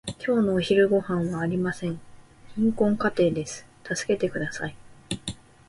[0.17, 2.01] 今日のお昼ごはんはありません。
[2.55, 3.67] 貧困家庭です。
[3.83, 4.75] 助けてください。